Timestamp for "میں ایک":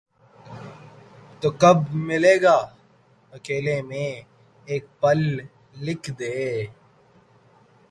3.89-4.83